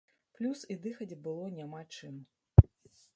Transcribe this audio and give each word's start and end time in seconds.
Плюс 0.37 0.63
і 0.75 0.77
дыхаць 0.85 1.19
было 1.27 1.45
няма 1.59 1.81
чым. 1.99 2.15